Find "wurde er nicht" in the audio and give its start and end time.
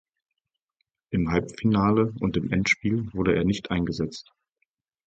3.13-3.69